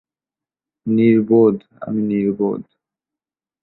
[0.87, 1.55] নির্বোধ,
[1.81, 2.61] আমি নির্বোধ।